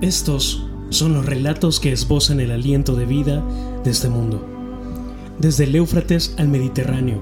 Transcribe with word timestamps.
Estos 0.00 0.64
son 0.90 1.12
los 1.14 1.26
relatos 1.26 1.80
que 1.80 1.90
esbozan 1.90 2.38
el 2.38 2.52
aliento 2.52 2.94
de 2.94 3.04
vida 3.04 3.42
de 3.82 3.90
este 3.90 4.08
mundo. 4.08 4.40
Desde 5.40 5.64
el 5.64 5.74
Éufrates 5.74 6.36
al 6.38 6.46
Mediterráneo, 6.46 7.18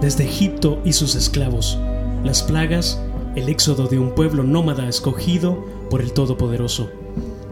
desde 0.00 0.24
Egipto 0.24 0.80
y 0.86 0.94
sus 0.94 1.16
esclavos, 1.16 1.78
las 2.24 2.42
plagas, 2.42 2.98
el 3.36 3.50
éxodo 3.50 3.88
de 3.88 3.98
un 3.98 4.14
pueblo 4.14 4.42
nómada 4.42 4.88
escogido 4.88 5.62
por 5.90 6.00
el 6.00 6.14
Todopoderoso, 6.14 6.88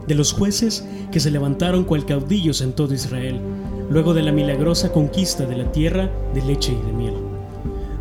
de 0.08 0.14
los 0.14 0.32
jueces 0.32 0.88
que 1.10 1.20
se 1.20 1.30
levantaron 1.30 1.84
cual 1.84 2.06
caudillos 2.06 2.62
en 2.62 2.72
todo 2.72 2.94
Israel, 2.94 3.42
luego 3.90 4.14
de 4.14 4.22
la 4.22 4.32
milagrosa 4.32 4.90
conquista 4.90 5.44
de 5.44 5.56
la 5.56 5.70
tierra 5.70 6.10
de 6.32 6.42
leche 6.46 6.72
y 6.72 6.86
de 6.86 6.92
miel, 6.94 7.14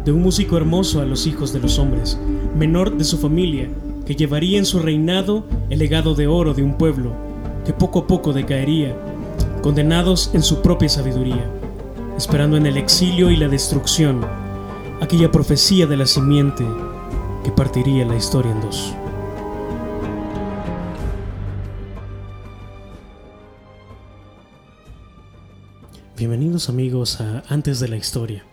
de 0.05 0.13
un 0.13 0.21
músico 0.21 0.55
hermoso 0.55 1.01
a 1.01 1.05
los 1.05 1.27
hijos 1.27 1.51
de 1.51 1.59
los 1.59 1.79
hombres, 1.79 2.17
menor 2.55 2.97
de 2.97 3.03
su 3.03 3.17
familia, 3.17 3.69
que 4.05 4.15
llevaría 4.15 4.57
en 4.57 4.65
su 4.65 4.79
reinado 4.79 5.45
el 5.69 5.79
legado 5.79 6.15
de 6.15 6.27
oro 6.27 6.53
de 6.53 6.63
un 6.63 6.77
pueblo 6.77 7.13
que 7.65 7.73
poco 7.73 7.99
a 7.99 8.07
poco 8.07 8.33
decaería, 8.33 8.95
condenados 9.61 10.31
en 10.33 10.41
su 10.41 10.61
propia 10.61 10.89
sabiduría, 10.89 11.49
esperando 12.17 12.57
en 12.57 12.65
el 12.65 12.77
exilio 12.77 13.29
y 13.29 13.37
la 13.37 13.47
destrucción 13.47 14.25
aquella 14.99 15.31
profecía 15.31 15.87
de 15.87 15.97
la 15.97 16.05
simiente 16.05 16.65
que 17.43 17.51
partiría 17.51 18.05
la 18.05 18.15
historia 18.15 18.51
en 18.51 18.61
dos. 18.61 18.93
Bienvenidos 26.17 26.69
amigos 26.69 27.19
a 27.19 27.43
Antes 27.49 27.79
de 27.79 27.87
la 27.87 27.97
Historia, 27.97 28.45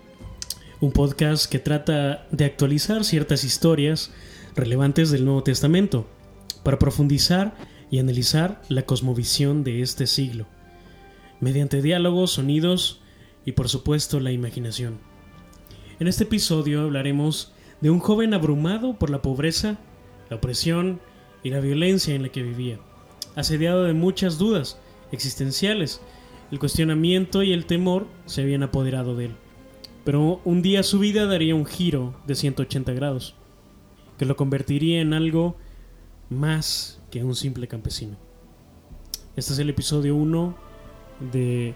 un 0.80 0.91
podcast 0.91 1.51
que 1.51 1.59
trata 1.59 2.27
de 2.30 2.46
actualizar 2.46 3.05
ciertas 3.05 3.45
historias 3.45 4.10
relevantes 4.59 5.10
del 5.10 5.24
Nuevo 5.24 5.42
Testamento, 5.42 6.06
para 6.62 6.78
profundizar 6.78 7.56
y 7.90 7.98
analizar 7.98 8.60
la 8.68 8.82
cosmovisión 8.82 9.64
de 9.64 9.82
este 9.82 10.06
siglo, 10.06 10.46
mediante 11.40 11.80
diálogos, 11.80 12.32
sonidos 12.32 13.01
y 13.46 13.52
por 13.52 13.68
supuesto 13.68 14.20
la 14.20 14.32
imaginación. 14.32 14.98
En 16.01 16.09
este 16.09 16.24
episodio 16.24 16.82
hablaremos 16.82 17.52
de 17.80 17.90
un 17.90 18.01
joven 18.01 18.34
abrumado 18.34 18.98
por 18.98 19.10
la 19.10 19.23
pobreza, 19.23 19.79
la 20.29 20.36
opresión 20.36 21.01
y 21.42 21.51
la 21.51 21.60
violencia 21.60 22.14
en 22.14 22.23
la 22.23 22.29
que 22.29 22.42
vivía, 22.42 22.79
asediado 23.36 23.84
de 23.84 23.95
muchas 23.95 24.38
dudas 24.38 24.79
existenciales, 25.12 26.01
el 26.51 26.59
cuestionamiento 26.59 27.42
y 27.42 27.52
el 27.52 27.66
temor 27.66 28.06
se 28.26 28.42
habían 28.42 28.62
apoderado 28.62 29.16
de 29.16 29.26
él. 29.26 29.36
Pero 30.04 30.40
un 30.45 30.62
día 30.62 30.82
su 30.82 30.98
vida 30.98 31.26
daría 31.26 31.54
un 31.54 31.66
giro 31.66 32.14
de 32.26 32.34
180 32.34 32.92
grados, 32.92 33.34
que 34.19 34.27
lo 34.27 34.37
convertiría 34.37 35.01
en 35.01 35.15
algo 35.15 35.57
más 36.29 37.01
que 37.11 37.24
un 37.24 37.35
simple 37.35 37.69
campesino. 37.69 38.16
Este 39.37 39.52
es 39.52 39.59
el 39.60 39.71
episodio 39.71 40.16
1 40.16 40.55
de 41.33 41.75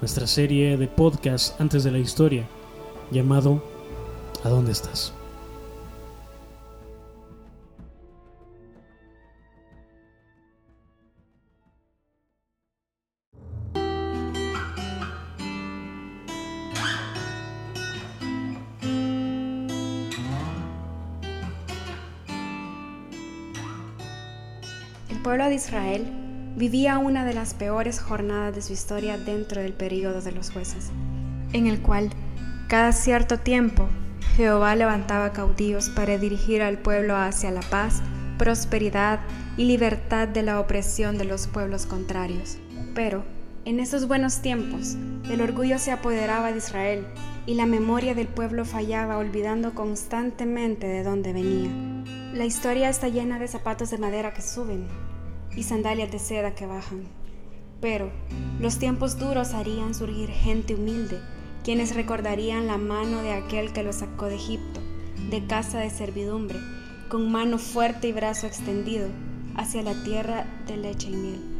nuestra 0.00 0.26
serie 0.26 0.76
de 0.76 0.88
podcast 0.88 1.60
antes 1.60 1.84
de 1.84 1.92
la 1.92 1.98
historia, 1.98 2.48
llamado 3.10 3.62
¿A 4.42 4.48
dónde 4.48 4.72
estás? 4.72 5.14
Pueblo 25.22 25.48
de 25.48 25.54
Israel 25.54 26.06
vivía 26.56 26.98
una 26.98 27.24
de 27.24 27.34
las 27.34 27.54
peores 27.54 28.00
jornadas 28.00 28.54
de 28.54 28.62
su 28.62 28.72
historia 28.72 29.18
dentro 29.18 29.60
del 29.60 29.72
período 29.72 30.20
de 30.20 30.32
los 30.32 30.50
jueces, 30.50 30.90
en 31.52 31.66
el 31.66 31.80
cual 31.80 32.10
cada 32.68 32.92
cierto 32.92 33.38
tiempo 33.38 33.88
Jehová 34.36 34.74
levantaba 34.74 35.32
caudillos 35.32 35.90
para 35.90 36.18
dirigir 36.18 36.62
al 36.62 36.78
pueblo 36.78 37.16
hacia 37.16 37.50
la 37.50 37.60
paz, 37.62 38.02
prosperidad 38.38 39.20
y 39.56 39.64
libertad 39.64 40.26
de 40.26 40.42
la 40.42 40.58
opresión 40.58 41.18
de 41.18 41.24
los 41.24 41.46
pueblos 41.46 41.86
contrarios. 41.86 42.56
Pero, 42.94 43.24
en 43.64 43.80
esos 43.80 44.08
buenos 44.08 44.40
tiempos, 44.40 44.96
el 45.30 45.40
orgullo 45.40 45.78
se 45.78 45.92
apoderaba 45.92 46.50
de 46.50 46.58
Israel 46.58 47.06
y 47.46 47.54
la 47.54 47.66
memoria 47.66 48.14
del 48.14 48.28
pueblo 48.28 48.64
fallaba 48.64 49.18
olvidando 49.18 49.74
constantemente 49.74 50.86
de 50.86 51.02
dónde 51.02 51.32
venía. 51.32 51.70
La 52.32 52.44
historia 52.44 52.88
está 52.88 53.08
llena 53.08 53.38
de 53.38 53.48
zapatos 53.48 53.90
de 53.90 53.98
madera 53.98 54.32
que 54.32 54.42
suben, 54.42 54.86
y 55.56 55.62
sandalias 55.62 56.10
de 56.10 56.18
seda 56.18 56.54
que 56.54 56.66
bajan. 56.66 57.04
Pero 57.80 58.10
los 58.60 58.78
tiempos 58.78 59.18
duros 59.18 59.52
harían 59.52 59.94
surgir 59.94 60.30
gente 60.30 60.74
humilde, 60.74 61.20
quienes 61.62 61.94
recordarían 61.94 62.66
la 62.66 62.78
mano 62.78 63.22
de 63.22 63.32
aquel 63.32 63.72
que 63.72 63.82
los 63.82 63.96
sacó 63.96 64.26
de 64.26 64.36
Egipto, 64.36 64.80
de 65.30 65.46
casa 65.46 65.80
de 65.80 65.90
servidumbre, 65.90 66.58
con 67.08 67.30
mano 67.30 67.58
fuerte 67.58 68.08
y 68.08 68.12
brazo 68.12 68.46
extendido 68.46 69.08
hacia 69.56 69.82
la 69.82 69.94
tierra 70.02 70.46
de 70.66 70.76
leche 70.76 71.10
y 71.10 71.16
miel. 71.16 71.53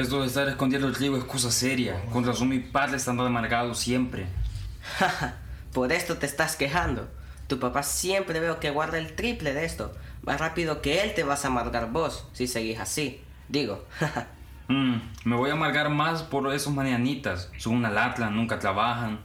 Esto 0.00 0.22
de 0.22 0.28
estar 0.28 0.48
escondiendo 0.48 0.88
el 0.88 0.94
trigo 0.94 1.18
es 1.18 1.24
cosa 1.24 1.50
seria. 1.50 2.02
Con 2.06 2.24
razón 2.24 2.48
mi 2.48 2.58
padre 2.58 2.96
está 2.96 3.10
amargado 3.10 3.74
siempre. 3.74 4.26
Por 5.74 5.92
esto 5.92 6.16
te 6.16 6.24
estás 6.24 6.56
quejando. 6.56 7.06
Tu 7.48 7.60
papá 7.60 7.82
siempre 7.82 8.40
veo 8.40 8.60
que 8.60 8.70
guarda 8.70 8.96
el 8.96 9.14
triple 9.14 9.52
de 9.52 9.66
esto. 9.66 9.94
Más 10.22 10.40
rápido 10.40 10.80
que 10.80 11.02
él 11.02 11.12
te 11.12 11.22
vas 11.22 11.44
a 11.44 11.48
amargar 11.48 11.92
vos 11.92 12.26
si 12.32 12.46
seguís 12.46 12.80
así. 12.80 13.20
Digo, 13.50 13.84
mm, 14.68 14.94
me 15.24 15.36
voy 15.36 15.50
a 15.50 15.52
amargar 15.52 15.90
más 15.90 16.22
por 16.22 16.50
esos 16.54 16.72
mañanitas. 16.72 17.50
Son 17.58 17.74
una 17.74 17.90
latla, 17.90 18.30
nunca 18.30 18.58
trabajan. 18.58 19.20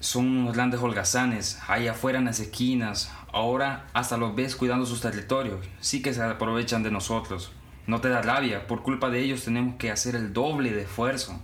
Son 0.00 0.26
unos 0.26 0.56
grandes 0.56 0.80
holgazanes, 0.80 1.60
ahí 1.68 1.86
afuera 1.86 2.18
en 2.18 2.24
las 2.24 2.40
esquinas. 2.40 3.12
Ahora 3.32 3.86
hasta 3.92 4.16
los 4.16 4.34
ves 4.34 4.56
cuidando 4.56 4.86
sus 4.86 5.00
territorios. 5.00 5.64
Sí 5.78 6.02
que 6.02 6.12
se 6.12 6.20
aprovechan 6.20 6.82
de 6.82 6.90
nosotros. 6.90 7.52
No 7.86 8.00
te 8.00 8.08
da 8.08 8.22
rabia, 8.22 8.66
por 8.66 8.82
culpa 8.82 9.10
de 9.10 9.20
ellos 9.20 9.44
tenemos 9.44 9.76
que 9.76 9.90
hacer 9.90 10.14
el 10.14 10.32
doble 10.32 10.70
de 10.70 10.82
esfuerzo. 10.82 11.40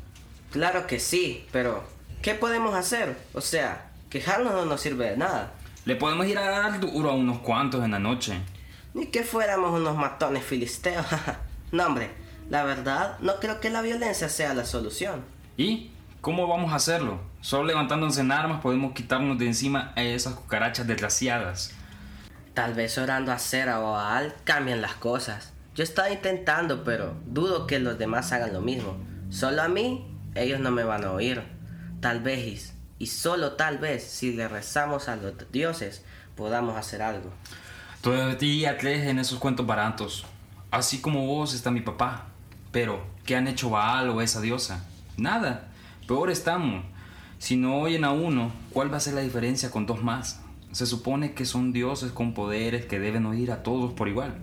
Claro 0.50 0.86
que 0.86 0.98
sí, 0.98 1.46
pero 1.52 1.84
¿Qué 2.22 2.34
podemos 2.34 2.74
hacer? 2.74 3.16
O 3.32 3.40
sea, 3.40 3.90
quejarnos 4.10 4.52
no 4.52 4.64
nos 4.64 4.80
sirve 4.80 5.10
de 5.10 5.16
nada. 5.16 5.52
Le 5.84 5.94
podemos 5.94 6.26
ir 6.26 6.36
a 6.36 6.50
dar 6.50 6.80
duro 6.80 7.10
a 7.10 7.14
unos 7.14 7.38
cuantos 7.38 7.84
en 7.84 7.92
la 7.92 8.00
noche. 8.00 8.40
Ni 8.92 9.06
que 9.06 9.22
fuéramos 9.22 9.78
unos 9.78 9.96
matones 9.96 10.44
filisteos. 10.44 11.06
no, 11.72 11.86
hombre, 11.86 12.10
la 12.50 12.64
verdad, 12.64 13.18
no 13.20 13.36
creo 13.36 13.60
que 13.60 13.70
la 13.70 13.82
violencia 13.82 14.28
sea 14.28 14.52
la 14.54 14.64
solución. 14.64 15.24
¿Y? 15.56 15.92
¿Cómo 16.20 16.48
vamos 16.48 16.72
a 16.72 16.76
hacerlo? 16.76 17.20
Solo 17.40 17.64
levantándonos 17.64 18.18
en 18.18 18.32
armas 18.32 18.60
podemos 18.60 18.92
quitarnos 18.92 19.38
de 19.38 19.46
encima 19.46 19.92
a 19.94 20.02
esas 20.02 20.34
cucarachas 20.34 20.88
desgraciadas. 20.88 21.72
Tal 22.54 22.74
vez 22.74 22.98
orando 22.98 23.30
a 23.30 23.38
Cera 23.38 23.78
o 23.78 23.94
a 23.94 24.16
Al 24.16 24.34
cambien 24.42 24.82
las 24.82 24.94
cosas. 24.94 25.52
Yo 25.78 25.84
estaba 25.84 26.10
intentando, 26.10 26.82
pero 26.82 27.14
dudo 27.24 27.68
que 27.68 27.78
los 27.78 28.00
demás 28.00 28.32
hagan 28.32 28.52
lo 28.52 28.60
mismo. 28.60 28.96
Solo 29.30 29.62
a 29.62 29.68
mí, 29.68 30.12
ellos 30.34 30.58
no 30.58 30.72
me 30.72 30.82
van 30.82 31.04
a 31.04 31.12
oír. 31.12 31.40
Tal 32.00 32.20
vez, 32.20 32.74
y 32.98 33.06
solo 33.06 33.52
tal 33.52 33.78
vez, 33.78 34.02
si 34.02 34.32
le 34.32 34.48
rezamos 34.48 35.08
a 35.08 35.14
los 35.14 35.34
dioses, 35.52 36.04
podamos 36.34 36.76
hacer 36.76 37.00
algo. 37.00 37.30
Todavía 38.00 38.76
crees 38.76 39.06
en 39.06 39.20
esos 39.20 39.38
cuentos 39.38 39.66
baratos. 39.66 40.26
Así 40.72 41.00
como 41.00 41.24
vos 41.28 41.54
está 41.54 41.70
mi 41.70 41.82
papá. 41.82 42.26
Pero, 42.72 43.00
¿qué 43.24 43.36
han 43.36 43.46
hecho 43.46 43.70
Baal 43.70 44.08
o 44.10 44.20
esa 44.20 44.40
diosa? 44.40 44.84
Nada. 45.16 45.68
Peor 46.08 46.32
estamos. 46.32 46.86
Si 47.38 47.56
no 47.56 47.78
oyen 47.78 48.02
a 48.02 48.10
uno, 48.10 48.50
¿cuál 48.72 48.92
va 48.92 48.96
a 48.96 49.00
ser 49.00 49.14
la 49.14 49.20
diferencia 49.20 49.70
con 49.70 49.86
dos 49.86 50.02
más? 50.02 50.40
Se 50.72 50.86
supone 50.86 51.34
que 51.34 51.44
son 51.44 51.72
dioses 51.72 52.10
con 52.10 52.34
poderes 52.34 52.84
que 52.86 52.98
deben 52.98 53.26
oír 53.26 53.52
a 53.52 53.62
todos 53.62 53.92
por 53.92 54.08
igual. 54.08 54.38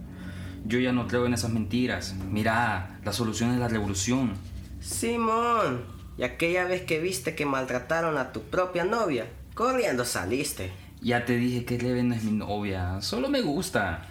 Yo 0.65 0.79
ya 0.79 0.91
no 0.91 1.07
creo 1.07 1.27
en 1.27 1.35
esas 1.35 1.51
mentiras. 1.51 2.15
Mira, 2.31 2.99
la 3.03 3.13
solución 3.13 3.51
es 3.51 3.59
la 3.59 3.67
revolución. 3.67 4.33
Simón, 4.81 5.85
y 6.17 6.23
aquella 6.23 6.65
vez 6.65 6.81
que 6.81 6.99
viste 6.99 7.35
que 7.35 7.45
maltrataron 7.45 8.17
a 8.17 8.31
tu 8.31 8.41
propia 8.41 8.83
novia, 8.83 9.27
corriendo 9.53 10.05
saliste. 10.05 10.73
Ya 11.01 11.23
te 11.25 11.37
dije 11.37 11.65
que 11.65 11.77
Leven 11.77 12.09
no 12.09 12.15
es 12.15 12.23
mi 12.23 12.31
novia, 12.31 12.99
solo 13.01 13.29
me 13.29 13.41
gusta. 13.41 14.07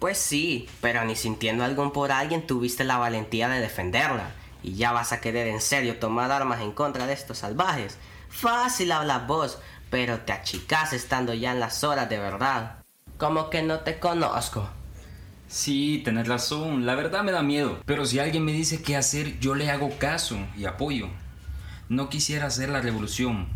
Pues 0.00 0.18
sí, 0.18 0.68
pero 0.80 1.04
ni 1.04 1.14
sintiendo 1.14 1.62
algo 1.62 1.92
por 1.92 2.10
alguien 2.10 2.44
tuviste 2.44 2.82
la 2.82 2.98
valentía 2.98 3.48
de 3.48 3.60
defenderla. 3.60 4.32
Y 4.64 4.74
ya 4.74 4.90
vas 4.90 5.12
a 5.12 5.20
querer 5.20 5.46
en 5.46 5.60
serio 5.60 6.00
tomar 6.00 6.32
armas 6.32 6.60
en 6.60 6.72
contra 6.72 7.06
de 7.06 7.12
estos 7.12 7.38
salvajes. 7.38 7.98
Fácil 8.28 8.90
hablas 8.90 9.28
vos, 9.28 9.60
pero 9.90 10.18
te 10.18 10.32
achicas 10.32 10.92
estando 10.92 11.34
ya 11.34 11.52
en 11.52 11.60
las 11.60 11.84
horas 11.84 12.08
de 12.08 12.18
verdad. 12.18 12.78
Como 13.16 13.48
que 13.48 13.62
no 13.62 13.80
te 13.80 14.00
conozco. 14.00 14.68
Sí, 15.52 16.00
tenés 16.02 16.28
razón, 16.28 16.86
la 16.86 16.94
verdad 16.94 17.22
me 17.22 17.30
da 17.30 17.42
miedo, 17.42 17.78
pero 17.84 18.06
si 18.06 18.18
alguien 18.18 18.42
me 18.42 18.52
dice 18.52 18.80
qué 18.80 18.96
hacer, 18.96 19.38
yo 19.38 19.54
le 19.54 19.70
hago 19.70 19.90
caso 19.98 20.38
y 20.56 20.64
apoyo. 20.64 21.08
No 21.90 22.08
quisiera 22.08 22.46
hacer 22.46 22.70
la 22.70 22.80
revolución, 22.80 23.48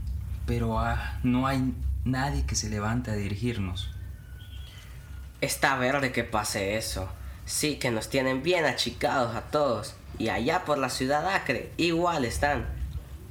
pero 0.44 0.78
ah, 0.78 1.18
no 1.22 1.46
hay 1.46 1.72
nadie 2.04 2.44
que 2.44 2.54
se 2.54 2.68
levante 2.68 3.10
a 3.10 3.14
dirigirnos. 3.14 3.88
Está 5.40 5.78
verde 5.78 6.12
que 6.12 6.22
pase 6.22 6.76
eso. 6.76 7.08
Sí 7.46 7.76
que 7.76 7.90
nos 7.90 8.10
tienen 8.10 8.42
bien 8.42 8.66
achicados 8.66 9.34
a 9.34 9.46
todos. 9.50 9.94
Y 10.18 10.28
allá 10.28 10.66
por 10.66 10.76
la 10.76 10.90
ciudad 10.90 11.34
Acre, 11.34 11.72
igual 11.78 12.26
están. 12.26 12.66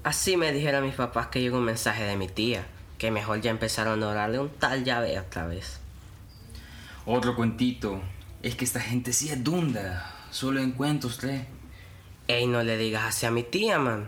Así 0.03 0.37
me 0.37 0.51
dijeron 0.51 0.85
mis 0.85 0.95
papás 0.95 1.27
que 1.27 1.39
llegó 1.39 1.59
un 1.59 1.65
mensaje 1.65 2.03
de 2.03 2.17
mi 2.17 2.27
tía, 2.27 2.65
que 2.97 3.11
mejor 3.11 3.41
ya 3.41 3.51
empezaron 3.51 4.01
a 4.01 4.07
orarle 4.07 4.39
un 4.39 4.49
tal 4.49 4.83
llave 4.83 5.19
otra 5.19 5.45
vez. 5.45 5.79
Otro 7.05 7.35
cuentito. 7.35 8.01
Es 8.45 8.53
que 8.55 8.63
esta 8.63 8.79
gente 8.79 9.11
sí 9.11 9.29
es 9.29 9.43
dunda. 9.43 10.05
Solo 10.29 10.59
en 10.59 10.73
cuentos, 10.73 11.17
¿tre? 11.17 11.47
Ey, 12.27 12.45
no 12.45 12.61
le 12.61 12.77
digas 12.77 13.05
así 13.05 13.25
a 13.25 13.31
mi 13.31 13.41
tía, 13.41 13.79
man. 13.79 14.07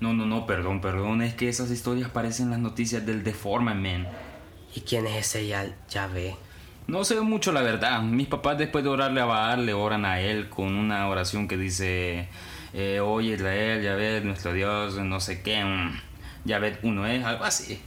No, 0.00 0.12
no, 0.12 0.26
no, 0.26 0.46
perdón, 0.46 0.80
perdón. 0.80 1.22
Es 1.22 1.34
que 1.34 1.48
esas 1.48 1.70
historias 1.70 2.10
parecen 2.10 2.50
las 2.50 2.58
noticias 2.58 3.06
del 3.06 3.22
Deforman 3.22 3.80
Man. 3.80 4.08
¿Y 4.74 4.80
quién 4.80 5.06
es 5.06 5.28
ese 5.28 5.46
ya, 5.46 5.76
llave? 5.88 6.34
No 6.88 7.04
sé 7.04 7.20
mucho 7.20 7.52
la 7.52 7.62
verdad. 7.62 8.02
Mis 8.02 8.26
papás 8.26 8.58
después 8.58 8.82
de 8.82 8.90
orarle 8.90 9.20
a 9.20 9.26
Baal 9.26 9.64
le 9.64 9.74
oran 9.74 10.04
a 10.04 10.20
él 10.20 10.48
con 10.48 10.74
una 10.74 11.06
oración 11.06 11.46
que 11.46 11.56
dice, 11.56 12.28
eh, 12.72 12.98
oye 12.98 13.34
Israel, 13.34 13.80
ya 13.80 13.94
ves, 13.94 14.24
nuestro 14.24 14.52
Dios, 14.54 14.96
no 14.96 15.20
sé 15.20 15.40
qué, 15.42 15.64
ya 16.44 16.58
ves, 16.58 16.80
uno 16.82 17.06
es, 17.06 17.24
algo 17.24 17.44
así. 17.44 17.80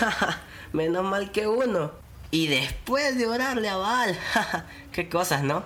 Menos 0.72 1.02
mal 1.02 1.32
que 1.32 1.48
uno. 1.48 2.05
Y 2.30 2.48
después 2.48 3.16
de 3.16 3.26
orarle 3.26 3.68
a 3.68 3.76
Baal, 3.76 4.18
qué 4.92 5.08
cosas, 5.08 5.42
¿no? 5.42 5.64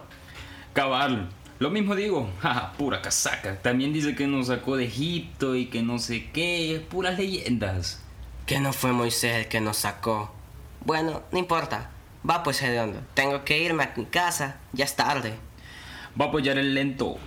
Cabal, 0.73 1.29
lo 1.61 1.71
mismo 1.71 1.95
digo, 1.95 2.31
pura 2.79 3.03
casaca. 3.03 3.61
También 3.61 3.93
dice 3.93 4.15
que 4.15 4.27
nos 4.27 4.47
sacó 4.47 4.77
de 4.77 4.85
Egipto 4.85 5.57
y 5.57 5.67
que 5.67 5.83
no 5.83 5.99
sé 5.99 6.31
qué, 6.33 6.85
puras 6.89 7.19
leyendas. 7.19 8.03
Que 8.47 8.61
no 8.61 8.73
fue 8.73 8.93
Moisés 8.93 9.37
el 9.37 9.49
que 9.49 9.61
nos 9.61 9.77
sacó. 9.77 10.33
Bueno, 10.85 11.23
no 11.31 11.39
importa. 11.39 11.91
Va 12.29 12.43
pues, 12.43 12.63
Hediondo. 12.63 13.01
Tengo 13.15 13.45
que 13.45 13.63
irme 13.63 13.85
a 13.85 13.93
mi 13.97 14.07
casa. 14.07 14.57
Ya 14.73 14.85
es 14.85 14.97
tarde. 14.97 15.35
Va 16.19 16.27
a 16.27 16.29
apoyar 16.29 16.59
el 16.59 16.75
lento. 16.75 17.19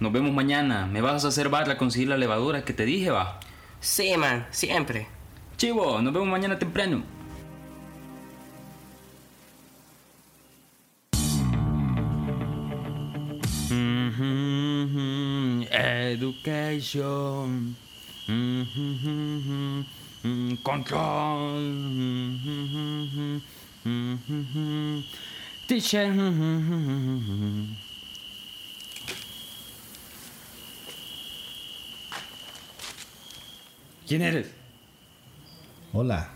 Nos 0.00 0.10
vemos 0.10 0.32
mañana. 0.32 0.86
¿Me 0.86 1.00
vas 1.00 1.24
a 1.24 1.28
hacer 1.28 1.48
barra 1.50 1.74
a 1.74 1.78
conseguir 1.78 2.08
la 2.08 2.16
levadura 2.16 2.64
que 2.64 2.72
te 2.72 2.84
dije, 2.84 3.10
va? 3.10 3.40
Sí, 3.80 4.16
man. 4.16 4.46
Siempre. 4.50 5.06
Chivo, 5.56 6.00
nos 6.00 6.12
vemos 6.12 6.28
mañana 6.28 6.58
temprano. 6.58 7.02
Education. 15.70 17.76
Control. 20.62 21.82
Teacher. 25.66 26.12
¿Quién 34.06 34.22
eres? 34.22 34.54
Hola. 35.92 36.30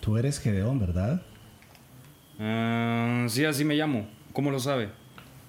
Tú 0.00 0.16
eres 0.16 0.38
Gedeón, 0.38 0.78
¿verdad? 0.78 1.22
Ah, 2.38 3.26
sí, 3.28 3.44
así 3.44 3.64
me 3.64 3.74
llamo. 3.74 4.08
¿Cómo 4.32 4.50
lo 4.50 4.60
sabe? 4.60 4.90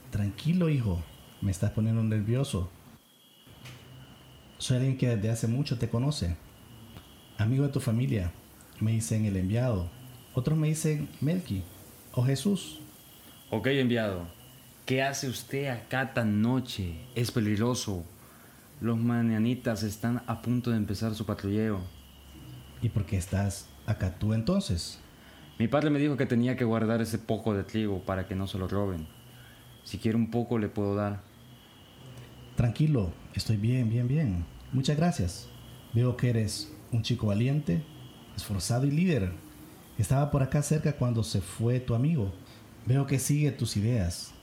Tranquilo, 0.10 0.70
hijo. 0.70 1.04
Me 1.42 1.52
estás 1.52 1.72
poniendo 1.72 2.04
nervioso. 2.04 2.70
Soy 4.58 4.78
alguien 4.78 4.98
que 4.98 5.16
desde 5.16 5.30
hace 5.30 5.48
mucho 5.48 5.78
te 5.78 5.90
conoce. 5.90 6.36
Amigo 7.38 7.64
de 7.64 7.72
tu 7.72 7.80
familia. 7.80 8.32
Me 8.80 8.92
dicen 8.92 9.26
el 9.26 9.38
enviado. 9.38 9.90
Otros 10.34 10.58
me 10.58 10.68
dicen 10.68 11.10
Melky 11.22 11.64
o 12.14 12.24
Jesús. 12.24 12.80
Ok, 13.52 13.68
enviado. 13.68 14.28
¿Qué 14.86 15.04
hace 15.04 15.30
usted 15.30 15.68
acá 15.68 16.14
tan 16.14 16.42
noche? 16.42 16.96
Es 17.14 17.30
peligroso. 17.30 18.04
Los 18.82 18.98
mañanitas 18.98 19.84
están 19.84 20.24
a 20.28 20.42
punto 20.42 20.72
de 20.72 20.78
empezar 20.78 21.14
su 21.14 21.26
patrulleo. 21.26 21.82
¿Y 22.82 22.90
por 22.90 23.06
qué 23.06 23.18
estás 23.18 23.70
acá 23.86 24.18
tú 24.18 24.34
entonces? 24.34 25.00
Mi 25.60 25.68
padre 25.68 25.90
me 25.90 26.00
dijo 26.00 26.18
que 26.18 26.26
tenía 26.26 26.56
que 26.56 26.66
guardar 26.66 27.02
ese 27.02 27.18
poco 27.18 27.54
de 27.54 27.64
trigo 27.64 28.04
para 28.04 28.28
que 28.28 28.36
no 28.36 28.48
se 28.48 28.58
lo 28.58 28.68
roben. 28.68 29.08
Si 29.88 30.00
quiere 30.00 30.18
un 30.18 30.30
poco 30.30 30.60
le 30.60 30.68
puedo 30.68 30.96
dar. 30.96 31.22
Tranquilo, 32.58 33.14
estoy 33.34 33.56
bien, 33.56 33.90
bien, 33.90 34.06
bien. 34.06 34.46
Muchas 34.74 34.98
gracias. 34.98 35.48
Veo 35.94 36.18
que 36.18 36.30
eres 36.30 36.76
un 36.92 37.04
chico 37.04 37.28
valiente, 37.28 37.82
esforzado 38.36 38.86
y 38.86 38.92
líder. 38.92 39.32
Estaba 39.98 40.30
por 40.30 40.44
acá 40.44 40.62
cerca 40.62 40.92
cuando 40.98 41.24
se 41.24 41.40
fue 41.40 41.80
tu 41.80 41.96
amigo. 41.96 42.34
Veo 42.86 43.08
que 43.08 43.18
sigue 43.18 43.50
tus 43.54 43.78
ideas. 43.78 44.34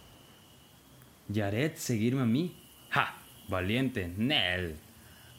¿Yaret 1.28 1.76
seguirme 1.76 2.22
a 2.22 2.24
mí? 2.26 2.56
¡Ja! 2.88 3.14
Valiente, 3.46 4.14
Nel. 4.16 4.76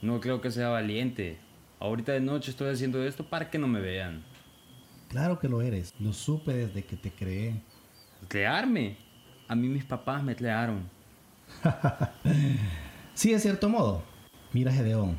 No 0.04 0.20
creo 0.20 0.40
que 0.40 0.52
sea 0.52 0.70
valiente. 0.70 1.40
Ahorita 1.80 2.12
de 2.12 2.22
noche 2.22 2.52
estoy 2.52 2.70
haciendo 2.72 3.04
esto 3.04 3.28
para 3.28 3.50
que 3.50 3.58
no 3.58 3.68
me 3.68 3.82
vean. 3.82 4.24
Claro 5.10 5.40
que 5.40 5.50
lo 5.50 5.64
eres. 5.64 5.96
Lo 6.00 6.14
supe 6.14 6.54
desde 6.54 6.86
que 6.86 6.96
te 6.96 7.10
creé. 7.10 7.60
¿Crearme? 8.28 9.05
A 9.48 9.56
mí 9.56 9.68
mis 9.68 9.86
papás 9.86 10.24
me 10.24 10.36
crearon. 10.36 10.90
sí, 13.14 13.32
de 13.32 13.40
cierto 13.40 13.70
modo. 13.70 14.04
Mira, 14.54 14.72
Gedeón. 14.72 15.18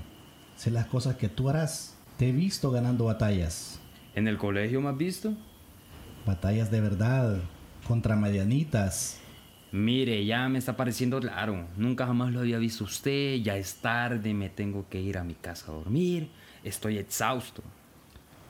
Sé 0.56 0.70
las 0.70 0.86
cosas 0.86 1.16
que 1.16 1.28
tú 1.28 1.48
harás. 1.48 1.96
Te 2.16 2.30
he 2.30 2.32
visto 2.32 2.70
ganando 2.70 3.04
batallas. 3.04 3.78
¿En 4.14 4.26
el 4.26 4.38
colegio 4.38 4.80
me 4.80 4.88
has 4.88 4.96
visto? 4.96 5.34
Batallas 6.24 6.70
de 6.70 6.80
verdad. 6.80 7.38
Contra 7.86 8.16
medianitas. 8.16 9.20
Mire, 9.70 10.24
ya 10.24 10.48
me 10.48 10.58
está 10.58 10.76
pareciendo 10.76 11.20
raro. 11.20 11.66
Nunca 11.76 12.06
jamás 12.06 12.32
lo 12.32 12.40
había 12.40 12.58
visto 12.58 12.84
usted. 12.84 13.36
Ya 13.42 13.56
es 13.56 13.76
tarde, 13.76 14.32
me 14.32 14.48
tengo 14.48 14.88
que 14.88 15.00
ir 15.00 15.18
a 15.18 15.24
mi 15.24 15.34
casa 15.34 15.70
a 15.70 15.74
dormir. 15.74 16.30
Estoy 16.64 16.98
exhausto. 16.98 17.62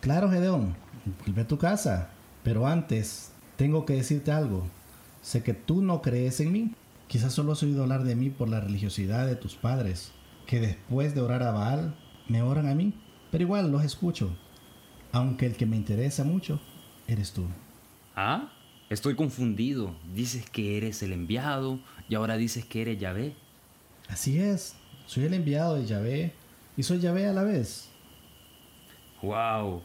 Claro, 0.00 0.31
Gedeón. 0.31 0.75
Vuelve 1.25 1.43
a 1.43 1.49
tu 1.49 1.58
casa. 1.58 2.11
Pero 2.44 2.67
antes, 2.67 3.32
tengo 3.56 3.84
que 3.84 3.94
decirte 3.94 4.31
algo. 4.31 4.69
Sé 5.26 5.43
que 5.43 5.55
tú 5.55 5.82
no 5.82 6.02
crees 6.02 6.38
en 6.38 6.52
mí. 6.52 6.70
Quizás 7.09 7.33
solo 7.33 7.50
has 7.50 7.62
oído 7.64 7.83
hablar 7.83 8.04
de 8.04 8.14
mí 8.14 8.30
por 8.30 8.49
la 8.49 8.61
religiosidad 8.61 9.26
de 9.26 9.35
tus 9.35 9.56
padres, 9.56 10.12
que 10.47 10.61
después 10.61 11.16
de 11.16 11.21
orar 11.21 11.42
a 11.42 11.50
Baal, 11.50 11.97
me 12.28 12.42
oran 12.42 12.68
a 12.68 12.76
mí. 12.76 12.95
Pero 13.33 13.42
igual 13.42 13.73
los 13.73 13.83
escucho. 13.83 14.37
Aunque 15.11 15.47
el 15.47 15.56
que 15.56 15.66
me 15.66 15.75
interesa 15.75 16.23
mucho, 16.23 16.61
eres 17.09 17.33
tú. 17.33 17.45
¿Ah? 18.14 18.52
Estoy 18.88 19.16
confundido. 19.16 19.97
Dices 20.14 20.49
que 20.49 20.76
eres 20.76 21.02
el 21.02 21.12
enviado 21.12 21.80
y 22.09 22.14
ahora 22.14 22.37
dices 22.37 22.64
que 22.64 22.83
eres 22.83 23.00
Yahvé. 23.00 23.35
Así 24.09 24.38
es. 24.38 24.76
Soy 25.06 25.25
el 25.25 25.35
enviado 25.35 25.75
de 25.75 25.87
Yahvé 25.87 26.35
y 26.76 26.85
soy 26.85 27.00
Yahvé 27.00 27.26
a 27.26 27.33
la 27.33 27.42
vez. 27.42 27.88
¡Wow! 29.23 29.83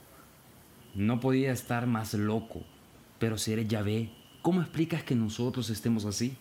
No 0.93 1.19
podía 1.19 1.51
estar 1.51 1.87
más 1.87 2.13
loco. 2.13 2.61
Pero 3.17 3.39
si 3.39 3.53
eres 3.53 3.67
Yahvé, 3.67 4.20
¿cómo 4.41 4.61
explicas 4.61 5.03
que 5.03 5.15
nosotros 5.15 5.69
estemos 5.69 6.05
así? 6.05 6.35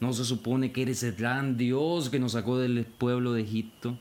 ¿No 0.00 0.12
se 0.12 0.24
supone 0.24 0.72
que 0.72 0.82
eres 0.82 1.02
el 1.02 1.14
gran 1.14 1.56
Dios 1.56 2.10
que 2.10 2.18
nos 2.18 2.32
sacó 2.32 2.58
del 2.58 2.84
pueblo 2.84 3.32
de 3.32 3.42
Egipto? 3.42 3.98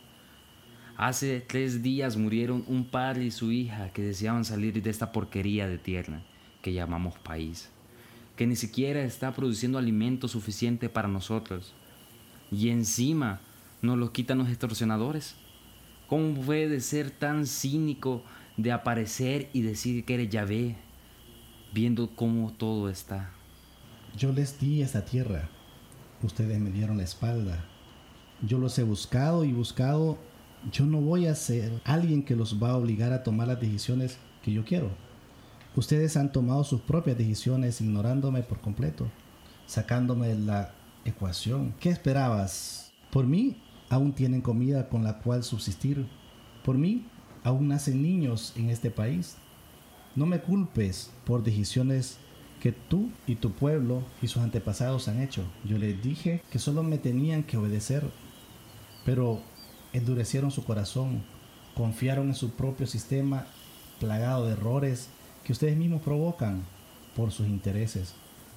Hace 0.98 1.42
tres 1.42 1.82
días 1.82 2.18
murieron 2.18 2.64
un 2.68 2.86
padre 2.86 3.26
y 3.26 3.32
su 3.32 3.52
hija 3.52 3.92
que 3.92 4.02
deseaban 4.02 4.46
salir 4.46 4.82
de 4.82 4.90
esta 4.90 5.12
porquería 5.12 5.68
de 5.68 5.78
tierra 5.78 6.22
que 6.62 6.74
llamamos 6.74 7.18
país, 7.20 7.70
que 8.36 8.48
ni 8.48 8.56
siquiera 8.56 9.04
está 9.04 9.34
produciendo 9.34 9.78
alimento 9.78 10.28
suficiente 10.28 10.90
para 10.90 11.08
nosotros. 11.08 11.74
Y 12.52 12.70
encima 12.70 13.42
nos 13.82 13.98
lo 13.98 14.12
quitan 14.12 14.38
los 14.38 14.50
extorsionadores. 14.50 15.36
¿Cómo 16.08 16.42
puede 16.42 16.80
ser 16.80 17.12
tan 17.12 17.46
cínico 17.46 18.24
de 18.58 18.72
aparecer 18.72 19.50
y 19.54 19.62
decir 19.62 20.06
que 20.06 20.14
eres 20.16 20.30
Yahvé, 20.30 20.76
viendo 21.74 22.16
cómo 22.16 22.54
todo 22.54 22.90
está? 22.90 23.35
Yo 24.18 24.32
les 24.32 24.58
di 24.62 24.82
esta 24.82 25.04
tierra. 25.04 25.50
Ustedes 26.24 26.58
me 26.58 26.72
dieron 26.72 26.98
la 26.98 27.04
espalda. 27.04 27.66
Yo 28.42 28.58
los 28.60 28.80
he 28.80 28.84
buscado 28.84 29.44
y 29.44 29.52
buscado. 29.52 30.18
Yo 30.72 30.86
no 30.86 31.02
voy 31.02 31.28
a 31.28 31.36
ser 31.36 31.82
alguien 31.84 32.24
que 32.24 32.38
los 32.38 32.62
va 32.64 32.70
a 32.70 32.78
obligar 32.78 33.12
a 33.12 33.24
tomar 33.24 33.50
las 33.50 33.60
decisiones 33.60 34.18
que 34.42 34.54
yo 34.54 34.64
quiero. 34.64 34.90
Ustedes 35.76 36.16
han 36.16 36.32
tomado 36.32 36.64
sus 36.64 36.80
propias 36.80 37.18
decisiones 37.18 37.82
ignorándome 37.82 38.42
por 38.42 38.62
completo, 38.62 39.12
sacándome 39.66 40.30
de 40.30 40.40
la 40.40 40.74
ecuación. 41.04 41.74
¿Qué 41.82 41.90
esperabas? 41.90 42.94
Por 43.12 43.28
mí, 43.28 43.58
aún 43.90 44.14
tienen 44.14 44.40
comida 44.40 44.88
con 44.88 45.04
la 45.04 45.20
cual 45.20 45.44
subsistir. 45.44 46.08
Por 46.64 46.78
mí, 46.78 47.06
aún 47.44 47.68
nacen 47.68 48.02
niños 48.02 48.54
en 48.56 48.70
este 48.70 48.92
país. 48.92 49.36
No 50.16 50.26
me 50.26 50.40
culpes 50.40 51.12
por 51.26 51.44
decisiones 51.44 52.18
que 52.66 52.72
tú 52.72 53.12
y 53.28 53.36
tu 53.36 53.52
pueblo 53.52 54.02
y 54.24 54.28
sus 54.28 54.42
antepasados 54.42 55.08
han 55.08 55.22
hecho. 55.22 55.44
Yo 55.66 55.78
les 55.78 56.02
dije 56.02 56.42
que 56.50 56.58
solo 56.58 56.82
me 56.82 56.98
tenían 56.98 57.44
que 57.44 57.58
obedecer, 57.58 58.10
pero 59.06 59.40
endurecieron 59.94 60.50
su 60.50 60.66
corazón 60.66 61.22
Confiaron 61.76 62.30
en 62.30 62.34
su 62.34 62.56
propio 62.56 62.88
sistema 62.88 63.46
plagado 64.00 64.48
de 64.48 64.54
errores 64.54 65.10
que 65.44 65.52
ustedes 65.52 65.78
mismos 65.78 66.02
provocan 66.02 66.64
por 67.16 67.32
sus 67.32 67.46
intereses. 67.46 68.16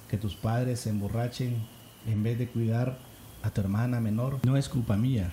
Que 0.09 0.17
tus 0.17 0.35
padres 0.35 0.79
se 0.79 0.89
emborrachen 0.89 1.57
en 2.07 2.23
vez 2.23 2.39
de 2.39 2.47
cuidar 2.47 2.97
a 3.43 3.51
tu 3.51 3.61
hermana 3.61 3.99
menor 3.99 4.39
no 4.43 4.57
es 4.57 4.69
culpa 4.69 4.97
mía, 4.97 5.29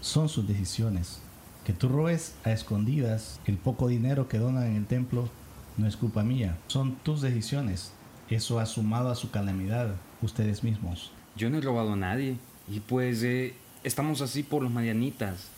son 0.00 0.28
sus 0.28 0.48
decisiones. 0.48 1.22
Que 1.64 1.74
tú 1.74 1.88
robes 1.88 2.34
a 2.42 2.50
escondidas 2.50 3.38
el 3.46 3.56
poco 3.56 3.86
dinero 3.86 4.26
que 4.26 4.38
donan 4.38 4.64
en 4.64 4.76
el 4.76 4.86
templo 4.86 5.28
no 5.76 5.86
es 5.86 5.96
culpa 5.96 6.24
mía, 6.24 6.58
son 6.66 6.96
tus 6.96 7.20
decisiones. 7.20 7.92
Eso 8.30 8.60
ha 8.60 8.66
sumado 8.66 9.10
a 9.10 9.16
su 9.16 9.32
calamidad 9.32 9.96
ustedes 10.22 10.62
mismos. 10.62 11.10
Yo 11.34 11.50
no 11.50 11.58
he 11.58 11.60
robado 11.60 11.94
a 11.94 11.96
nadie. 11.96 12.36
Y 12.68 12.78
pues 12.78 13.24
eh, 13.24 13.54
estamos 13.82 14.20
así 14.20 14.44
por 14.44 14.62
los 14.62 14.70
Marianitas. 14.70 15.48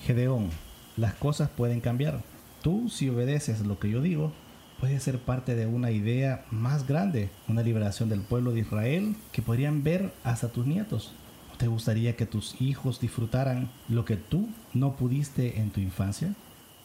Gedeón, 0.00 0.48
las 0.96 1.12
cosas 1.14 1.50
pueden 1.50 1.82
cambiar. 1.82 2.22
Tú, 2.62 2.88
si 2.88 3.10
obedeces 3.10 3.60
lo 3.60 3.78
que 3.78 3.90
yo 3.90 4.00
digo, 4.00 4.32
puedes 4.80 5.02
ser 5.02 5.18
parte 5.18 5.54
de 5.54 5.66
una 5.66 5.90
idea 5.90 6.46
más 6.50 6.86
grande, 6.86 7.28
una 7.48 7.62
liberación 7.62 8.08
del 8.08 8.22
pueblo 8.22 8.52
de 8.52 8.60
Israel 8.60 9.14
que 9.32 9.42
podrían 9.42 9.82
ver 9.82 10.10
hasta 10.24 10.48
tus 10.48 10.66
nietos. 10.66 11.12
¿No 11.50 11.58
te 11.58 11.66
gustaría 11.66 12.16
que 12.16 12.24
tus 12.24 12.60
hijos 12.62 12.98
disfrutaran 12.98 13.70
lo 13.88 14.06
que 14.06 14.16
tú 14.16 14.48
no 14.72 14.96
pudiste 14.96 15.60
en 15.60 15.70
tu 15.70 15.80
infancia? 15.80 16.34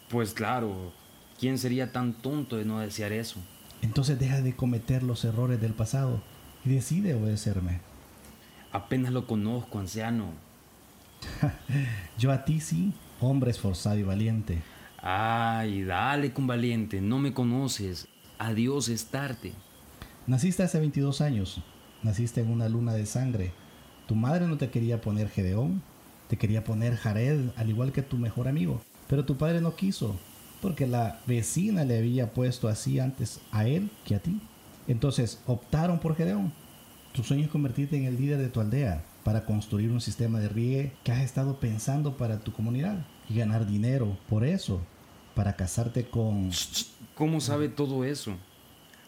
Pues 0.09 0.33
claro, 0.33 0.91
¿quién 1.39 1.57
sería 1.57 1.93
tan 1.93 2.13
tonto 2.13 2.57
de 2.57 2.65
no 2.65 2.79
desear 2.79 3.13
eso? 3.13 3.39
Entonces 3.81 4.19
deja 4.19 4.41
de 4.41 4.55
cometer 4.55 5.03
los 5.03 5.23
errores 5.25 5.61
del 5.61 5.73
pasado 5.73 6.21
y 6.65 6.69
decide 6.69 7.15
obedecerme. 7.15 7.79
Apenas 8.71 9.13
lo 9.13 9.25
conozco, 9.25 9.79
anciano. 9.79 10.33
Yo 12.17 12.31
a 12.31 12.45
ti 12.45 12.59
sí, 12.59 12.93
hombre 13.19 13.51
esforzado 13.51 13.97
y 13.97 14.03
valiente. 14.03 14.61
Ay, 15.01 15.83
dale 15.83 16.33
con 16.33 16.47
valiente, 16.47 17.01
no 17.01 17.19
me 17.19 17.33
conoces. 17.33 18.07
Adiós 18.37 18.89
es 18.89 19.05
tarde. 19.07 19.53
Naciste 20.27 20.63
hace 20.63 20.79
22 20.79 21.21
años. 21.21 21.61
Naciste 22.03 22.41
en 22.41 22.51
una 22.51 22.69
luna 22.69 22.93
de 22.93 23.05
sangre. 23.05 23.51
Tu 24.07 24.15
madre 24.15 24.47
no 24.47 24.57
te 24.57 24.69
quería 24.69 25.01
poner 25.01 25.29
Gedeón, 25.29 25.81
te 26.27 26.37
quería 26.37 26.63
poner 26.63 26.95
Jared, 26.95 27.49
al 27.55 27.69
igual 27.69 27.91
que 27.91 28.01
tu 28.01 28.17
mejor 28.17 28.47
amigo. 28.47 28.81
Pero 29.07 29.25
tu 29.25 29.37
padre 29.37 29.61
no 29.61 29.75
quiso, 29.75 30.17
porque 30.61 30.87
la 30.87 31.19
vecina 31.25 31.83
le 31.83 31.97
había 31.97 32.31
puesto 32.33 32.67
así 32.67 32.99
antes 32.99 33.39
a 33.51 33.67
él 33.67 33.89
que 34.05 34.15
a 34.15 34.19
ti. 34.19 34.39
Entonces 34.87 35.41
optaron 35.45 35.99
por 35.99 36.15
Gedeón. 36.15 36.51
Tu 37.13 37.23
sueño 37.23 37.45
es 37.45 37.49
convertirte 37.49 37.97
en 37.97 38.05
el 38.05 38.17
líder 38.17 38.37
de 38.37 38.49
tu 38.49 38.59
aldea 38.59 39.03
para 39.23 39.45
construir 39.45 39.91
un 39.91 40.01
sistema 40.01 40.39
de 40.39 40.49
riegue 40.49 40.93
que 41.03 41.11
has 41.11 41.23
estado 41.23 41.59
pensando 41.59 42.17
para 42.17 42.39
tu 42.39 42.51
comunidad 42.53 43.05
y 43.29 43.35
ganar 43.35 43.67
dinero 43.67 44.17
por 44.27 44.43
eso, 44.43 44.81
para 45.35 45.55
casarte 45.55 46.05
con... 46.05 46.51
¿Cómo 47.15 47.41
sabe 47.41 47.69
todo 47.69 48.03
eso? 48.03 48.35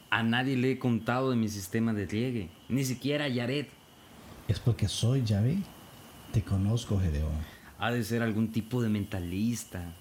A 0.09 0.23
nadie 0.23 0.57
le 0.57 0.71
he 0.71 0.79
contado 0.79 1.29
de 1.31 1.37
mi 1.37 1.47
sistema 1.47 1.93
de 1.93 2.05
riegue, 2.05 2.49
ni 2.67 2.83
siquiera 2.83 3.25
a 3.25 3.29
Yaret. 3.29 3.69
Es 4.47 4.59
porque 4.59 4.87
soy 4.87 5.23
Yahvé. 5.23 5.59
Te 6.33 6.41
conozco, 6.41 6.99
Gedeón. 6.99 7.31
Ha 7.79 7.91
de 7.91 8.03
ser 8.03 8.21
algún 8.21 8.51
tipo 8.51 8.81
de 8.81 8.89
mentalista. 8.89 9.95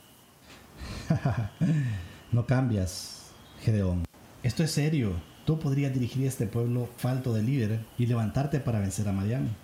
no 2.33 2.47
cambias, 2.47 3.33
Gedeón. 3.61 4.05
Esto 4.43 4.63
es 4.63 4.71
serio. 4.71 5.13
Tú 5.45 5.59
podrías 5.59 5.93
dirigir 5.93 6.27
este 6.27 6.47
pueblo 6.47 6.89
falto 6.97 7.33
de 7.33 7.43
líder 7.43 7.81
y 7.99 8.07
levantarte 8.07 8.61
para 8.61 8.81
vencer 8.81 9.09
a 9.09 9.13
Madián. 9.13 9.57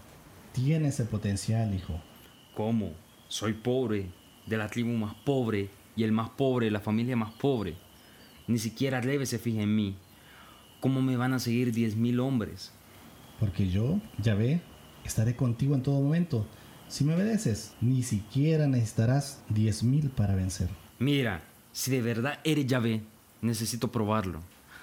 Tienes 0.52 0.99
el 1.00 1.06
potencial, 1.06 1.75
hijo. 1.75 2.00
¿Cómo? 2.54 2.92
Soy 3.28 3.52
pobre, 3.52 4.06
de 4.46 4.56
la 4.56 4.68
tribu 4.68 4.92
más 4.92 5.14
pobre 5.14 5.70
y 5.94 6.04
el 6.04 6.12
más 6.12 6.30
pobre, 6.30 6.70
la 6.70 6.80
familia 6.80 7.16
más 7.16 7.32
pobre. 7.32 7.76
Ni 8.46 8.58
siquiera 8.58 9.00
Leve 9.00 9.26
se 9.26 9.38
fija 9.38 9.62
en 9.62 9.75
mí. 9.75 9.96
¿Cómo 10.80 11.02
me 11.02 11.16
van 11.16 11.35
a 11.35 11.38
seguir 11.38 11.73
diez 11.73 11.96
mil 11.96 12.20
hombres? 12.20 12.73
Porque 13.40 13.68
yo, 13.68 14.00
Yahvé, 14.23 14.61
estaré 15.04 15.37
contigo 15.37 15.75
en 15.75 15.82
todo 15.82 16.00
momento. 16.00 16.46
Si 16.88 17.04
me 17.04 17.14
obedeces, 17.14 17.75
ni 17.80 18.02
siquiera 18.02 18.66
necesitarás 18.68 19.42
diez 19.49 19.82
mil 19.82 20.11
para 20.11 20.35
vencer. 20.35 20.68
Mira, 20.98 21.42
si 21.72 21.90
de 21.90 22.00
verdad 22.00 22.38
eres 22.42 22.66
Yahvé, 22.66 23.02
necesito 23.42 23.92
probarlo. 23.92 24.40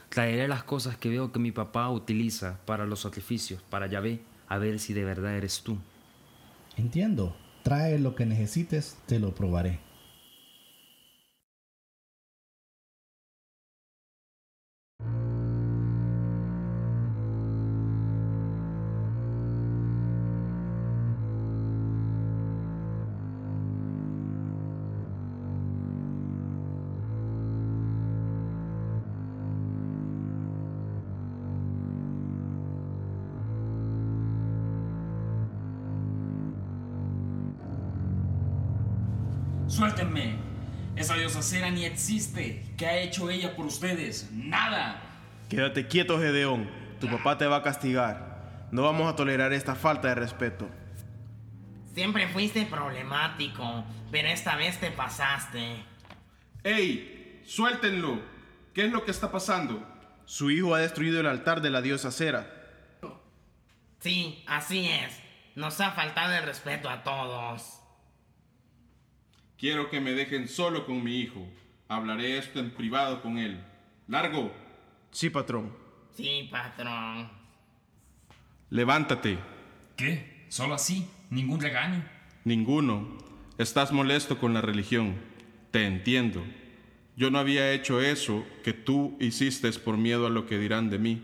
Traeré 0.10 0.48
las 0.48 0.64
cosas 0.64 0.96
que 0.96 1.10
veo 1.10 1.32
que 1.32 1.40
mi 1.40 1.52
papá 1.52 1.90
utiliza 1.90 2.60
para 2.66 2.86
los 2.86 3.02
sacrificios, 3.02 3.64
para 3.64 3.88
Yahvé, 3.88 4.20
a 4.48 4.60
ver 4.60 4.80
si 4.80 4.94
de 4.94 5.04
verdad 5.04 5.36
eres 5.36 5.62
tú. 5.62 5.78
Entiendo. 6.78 7.36
Trae 7.64 7.98
lo 7.98 8.14
que 8.14 8.26
necesites, 8.26 8.98
te 9.08 9.20
lo 9.20 9.34
probaré. 9.34 9.80
Suéltenme. 39.74 40.36
Esa 40.96 41.16
diosa 41.16 41.42
cera 41.42 41.72
ni 41.72 41.84
existe. 41.84 42.64
¿Qué 42.78 42.86
ha 42.86 43.00
hecho 43.00 43.32
ella 43.32 43.56
por 43.56 43.66
ustedes? 43.66 44.30
Nada. 44.32 45.02
Quédate 45.50 45.88
quieto, 45.88 46.20
Gedeón. 46.20 46.70
Tu 47.00 47.10
papá 47.10 47.40
te 47.40 47.48
va 47.48 47.56
a 47.56 47.64
castigar. 47.64 48.68
No 48.72 48.84
vamos 48.84 49.12
a 49.12 49.16
tolerar 49.16 49.52
esta 49.52 49.74
falta 49.74 50.10
de 50.10 50.16
respeto. 50.16 50.70
Siempre 51.96 52.28
fuiste 52.28 52.68
problemático, 52.68 53.84
pero 54.12 54.28
esta 54.28 54.56
vez 54.58 54.80
te 54.80 54.92
pasaste. 54.92 55.84
¡Ey! 56.64 57.42
¡Suéltenlo! 57.44 58.22
¿Qué 58.76 58.86
es 58.86 58.92
lo 58.92 59.04
que 59.04 59.10
está 59.10 59.32
pasando? 59.32 59.84
Su 60.26 60.52
hijo 60.52 60.76
ha 60.76 60.80
destruido 60.82 61.20
el 61.20 61.26
altar 61.26 61.62
de 61.62 61.72
la 61.72 61.82
diosa 61.82 62.12
Cera. 62.12 62.46
Sí, 64.02 64.44
así 64.46 64.88
es. 64.88 65.20
Nos 65.56 65.82
ha 65.82 65.92
faltado 65.94 66.34
el 66.34 66.44
respeto 66.44 66.92
a 66.92 67.02
todos. 67.02 67.83
Quiero 69.64 69.90
que 69.90 70.02
me 70.02 70.12
dejen 70.12 70.50
solo 70.50 70.86
con 70.86 71.02
mi 71.06 71.22
hijo. 71.22 71.48
Hablaré 71.88 72.38
esto 72.38 72.60
en 72.60 72.72
privado 72.72 73.22
con 73.22 73.38
él. 73.38 73.64
¿Largo? 74.10 74.52
Sí, 75.10 75.30
patrón. 75.30 75.72
Sí, 76.14 76.50
patrón. 76.52 77.30
Levántate. 78.70 79.38
¿Qué? 79.96 80.48
¿Solo 80.50 80.74
así? 80.74 81.08
¿Ningún 81.30 81.62
regaño? 81.62 82.04
Ninguno. 82.44 83.08
Estás 83.58 83.94
molesto 83.94 84.38
con 84.38 84.54
la 84.54 84.60
religión. 84.60 85.16
Te 85.72 85.86
entiendo. 85.86 86.44
Yo 87.16 87.32
no 87.32 87.40
había 87.40 87.72
hecho 87.72 88.02
eso 88.02 88.46
que 88.66 88.74
tú 88.74 89.16
hiciste 89.22 89.72
por 89.80 89.96
miedo 89.96 90.28
a 90.28 90.30
lo 90.30 90.46
que 90.46 90.60
dirán 90.60 90.90
de 90.90 91.00
mí. 91.00 91.24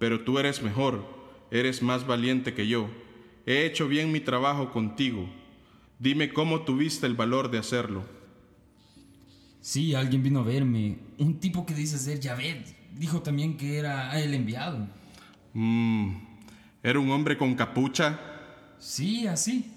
Pero 0.00 0.24
tú 0.24 0.40
eres 0.40 0.60
mejor. 0.60 1.06
Eres 1.52 1.82
más 1.82 2.04
valiente 2.04 2.52
que 2.52 2.66
yo. 2.66 2.90
He 3.46 3.64
hecho 3.64 3.86
bien 3.86 4.10
mi 4.10 4.18
trabajo 4.18 4.72
contigo. 4.72 5.30
Dime 5.98 6.32
cómo 6.32 6.62
tuviste 6.62 7.06
el 7.06 7.14
valor 7.14 7.50
de 7.50 7.58
hacerlo. 7.58 8.04
Sí, 9.60 9.94
alguien 9.94 10.22
vino 10.22 10.40
a 10.40 10.44
verme. 10.44 10.98
Un 11.18 11.40
tipo 11.40 11.66
que 11.66 11.74
dice 11.74 11.98
ser 11.98 12.22
Javed. 12.22 12.64
Dijo 12.94 13.22
también 13.22 13.56
que 13.56 13.78
era 13.78 14.18
el 14.20 14.34
enviado. 14.34 14.86
Mmm. 15.54 16.12
¿Era 16.82 17.00
un 17.00 17.10
hombre 17.10 17.36
con 17.36 17.54
capucha? 17.54 18.18
Sí, 18.78 19.26
así. 19.26 19.70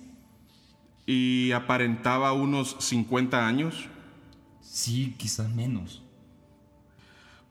¿Y 1.05 1.51
aparentaba 1.53 2.33
unos 2.33 2.75
50 2.79 3.47
años? 3.47 3.87
Sí, 4.61 5.15
quizás 5.17 5.49
menos. 5.49 6.03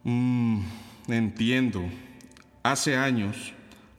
Mmm. 0.05 0.61
Entiendo. 1.09 1.85
Hace 2.63 2.97
años, 2.97 3.55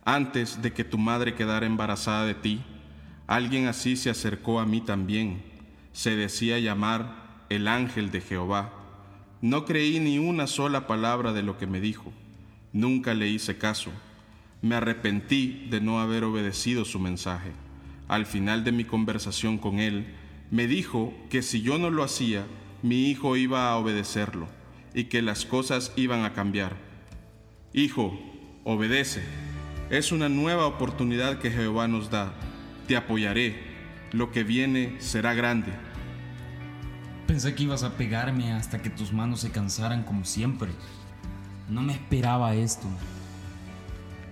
antes 0.05 0.61
de 0.61 0.71
que 0.71 0.83
tu 0.83 0.97
madre 0.97 1.33
quedara 1.33 1.65
embarazada 1.65 2.25
de 2.25 2.35
ti, 2.35 2.61
Alguien 3.29 3.67
así 3.67 3.95
se 3.95 4.09
acercó 4.09 4.59
a 4.59 4.65
mí 4.65 4.81
también. 4.81 5.43
Se 5.93 6.15
decía 6.15 6.57
llamar 6.57 7.45
el 7.49 7.67
ángel 7.67 8.09
de 8.09 8.21
Jehová. 8.21 8.73
No 9.39 9.65
creí 9.65 9.99
ni 9.99 10.17
una 10.17 10.47
sola 10.47 10.87
palabra 10.87 11.31
de 11.31 11.43
lo 11.43 11.55
que 11.55 11.67
me 11.67 11.79
dijo. 11.79 12.11
Nunca 12.73 13.13
le 13.13 13.27
hice 13.27 13.59
caso. 13.59 13.91
Me 14.63 14.73
arrepentí 14.73 15.67
de 15.69 15.79
no 15.79 15.99
haber 15.99 16.23
obedecido 16.23 16.85
su 16.85 16.97
mensaje. 16.97 17.51
Al 18.07 18.25
final 18.25 18.63
de 18.63 18.71
mi 18.71 18.83
conversación 18.83 19.59
con 19.59 19.79
él, 19.79 20.07
me 20.49 20.65
dijo 20.65 21.13
que 21.29 21.43
si 21.43 21.61
yo 21.61 21.77
no 21.77 21.91
lo 21.91 22.03
hacía, 22.03 22.47
mi 22.81 23.11
hijo 23.11 23.37
iba 23.37 23.69
a 23.69 23.77
obedecerlo 23.77 24.47
y 24.95 25.03
que 25.03 25.21
las 25.21 25.45
cosas 25.45 25.93
iban 25.95 26.25
a 26.25 26.33
cambiar. 26.33 26.77
Hijo, 27.73 28.19
obedece. 28.63 29.21
Es 29.91 30.11
una 30.11 30.29
nueva 30.29 30.65
oportunidad 30.65 31.37
que 31.37 31.51
Jehová 31.51 31.87
nos 31.87 32.09
da 32.09 32.33
te 32.89 32.97
apoyaré, 32.97 33.53
lo 34.13 34.31
que 34.31 34.43
viene 34.43 34.95
será 34.97 35.35
grande. 35.35 35.71
Pensé 37.27 37.53
que 37.53 37.61
ibas 37.61 37.83
a 37.83 37.91
pegarme 37.97 38.51
hasta 38.51 38.81
que 38.81 38.89
tus 38.89 39.13
manos 39.13 39.41
se 39.41 39.51
cansaran 39.51 40.01
como 40.01 40.25
siempre. 40.25 40.71
No 41.69 41.83
me 41.83 41.93
esperaba 41.93 42.55
esto. 42.55 42.87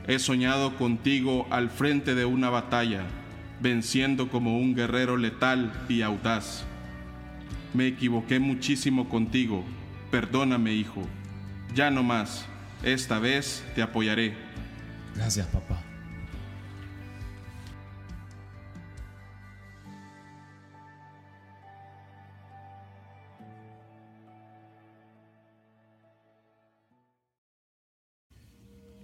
He 0.08 0.18
soñado 0.18 0.76
contigo 0.76 1.46
al 1.52 1.70
frente 1.70 2.16
de 2.16 2.26
una 2.26 2.50
batalla, 2.50 3.04
venciendo 3.62 4.28
como 4.32 4.58
un 4.58 4.74
guerrero 4.74 5.18
letal 5.18 5.72
y 5.88 6.02
audaz. 6.02 6.64
Me 7.76 7.86
equivoqué 7.86 8.40
muchísimo 8.40 9.08
contigo. 9.08 9.64
Perdóname, 10.10 10.74
hijo. 10.74 11.04
Ya 11.76 11.92
no 11.92 12.02
más. 12.02 12.48
Esta 12.82 13.20
vez 13.20 13.64
te 13.76 13.84
apoyaré. 13.84 14.36
Gracias, 15.14 15.46
papá. 15.46 15.77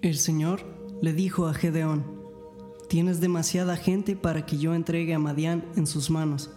El 0.04 0.18
Señor 0.18 0.60
le 1.02 1.14
dijo 1.14 1.48
a 1.48 1.54
Gedeón, 1.54 2.04
tienes 2.90 3.22
demasiada 3.22 3.78
gente 3.78 4.18
para 4.18 4.46
que 4.46 4.58
yo 4.58 4.76
entregue 4.76 5.14
a 5.14 5.20
Madián 5.20 5.64
en 5.78 5.88
sus 5.88 6.10
manos, 6.10 6.52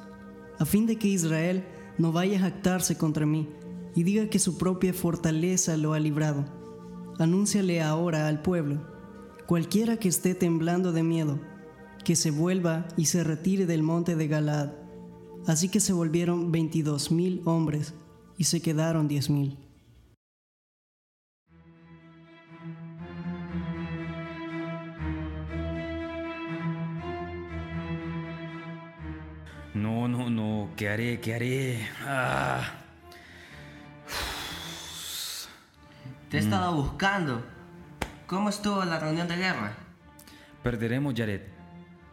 a 0.59 0.65
fin 0.65 0.85
de 0.85 0.97
que 0.97 1.07
Israel 1.07 1.65
no 1.97 2.11
vaya 2.11 2.39
a 2.39 2.41
jactarse 2.41 2.99
contra 2.99 3.25
mí 3.25 3.49
y 3.95 4.03
diga 4.03 4.29
que 4.29 4.41
su 4.41 4.59
propia 4.59 4.93
fortaleza 4.93 5.77
lo 5.77 5.93
ha 5.93 6.01
librado. 6.01 6.45
Anúnciale 7.21 7.81
ahora 7.81 8.27
al 8.27 8.43
pueblo, 8.43 8.85
cualquiera 9.47 9.97
que 9.97 10.09
esté 10.09 10.35
temblando 10.35 10.91
de 10.91 11.05
miedo, 11.05 11.39
que 12.05 12.17
se 12.17 12.33
vuelva 12.33 12.89
y 12.97 13.05
se 13.05 13.23
retire 13.23 13.65
del 13.65 13.85
monte 13.85 14.17
de 14.17 14.27
Galaad. 14.27 14.73
Así 15.47 15.69
que 15.69 15.79
se 15.79 15.93
volvieron 15.93 16.51
veintidós 16.51 17.13
mil 17.13 17.43
hombres 17.45 17.95
y 18.39 18.43
se 18.43 18.61
quedaron 18.61 19.07
diez 19.07 19.31
mil. 19.31 19.57
No, 29.77 30.09
no, 30.09 30.31
no. 30.31 30.71
¿Qué 30.75 30.89
haré? 30.89 31.21
¿Qué 31.21 31.35
haré? 31.35 31.89
Ah. 32.01 32.63
Te 36.31 36.39
he 36.39 36.41
estado 36.41 36.75
buscando. 36.75 37.45
¿Cómo 38.27 38.49
estuvo 38.49 38.83
la 38.87 38.99
reunión 38.99 39.29
de 39.29 39.37
guerra? 39.37 39.75
Perderemos, 40.63 41.13
Jared. 41.15 41.43